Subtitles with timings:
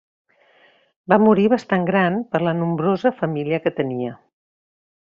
[1.13, 4.19] Va morir bastant gran per la nombrosa família que tenia.